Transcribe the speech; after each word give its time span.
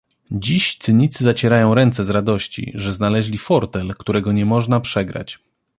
Dziś 0.31 0.77
cynicy 0.77 1.23
zacierają 1.23 1.73
ręce 1.73 2.03
z 2.03 2.09
radości, 2.09 2.71
że 2.75 2.93
znaleźli 2.93 3.37
fortel, 3.37 3.95
którego 3.95 4.31
nie 4.31 4.45
można 4.45 4.79
przegrać 4.79 5.39